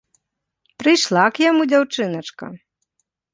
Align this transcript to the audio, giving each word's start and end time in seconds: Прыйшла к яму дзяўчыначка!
Прыйшла 0.83 1.25
к 1.35 1.43
яму 1.49 1.67
дзяўчыначка! 1.75 2.51